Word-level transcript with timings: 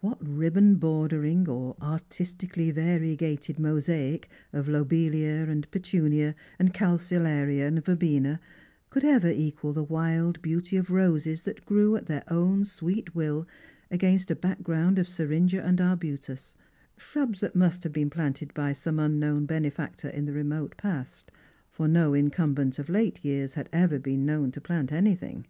What 0.00 0.18
ribbon 0.20 0.74
bordering, 0.74 1.48
or 1.48 1.76
artistically 1.80 2.70
variegated 2.72 3.58
mosaic 3.58 4.28
of 4.52 4.68
lobelia,, 4.68 5.46
and 5.48 5.66
petunia, 5.70 6.34
and 6.58 6.74
calceolaria, 6.74 7.66
and 7.68 7.82
verbena, 7.82 8.38
could 8.90 9.02
ever 9.02 9.28
eqnal 9.28 9.72
the 9.72 9.82
wild 9.82 10.42
beauty 10.42 10.76
of 10.76 10.90
roses 10.90 11.44
that 11.44 11.64
grew 11.64 11.96
at 11.96 12.04
their 12.04 12.22
own 12.28 12.66
sweet 12.66 13.14
will 13.14 13.46
against 13.90 14.30
a 14.30 14.36
background 14.36 14.98
of 14.98 15.06
seriuga 15.06 15.64
and 15.64 15.80
arbutus— 15.80 16.54
shrubs 16.98 17.40
that 17.40 17.56
must 17.56 17.82
have 17.82 17.94
been 17.94 18.10
planted 18.10 18.52
by 18.52 18.74
some 18.74 18.98
unknown 18.98 19.46
benefactor 19.46 20.08
in 20.10 20.26
the 20.26 20.34
remote 20.34 20.76
past, 20.76 21.32
for 21.70 21.88
no 21.88 22.12
incumbent 22.12 22.78
of 22.78 22.90
late 22.90 23.24
years 23.24 23.54
had 23.54 23.70
ever 23.72 23.98
been 23.98 24.26
known 24.26 24.52
to 24.52 24.60
plant 24.60 24.92
anything? 24.92 25.46